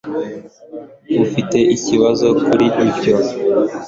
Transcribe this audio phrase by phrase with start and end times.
[1.25, 3.15] ufite ikibazo kuri ibyo